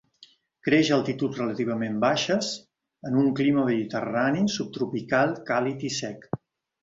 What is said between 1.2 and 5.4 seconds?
relativament baixes en un clima mediterrani subtropical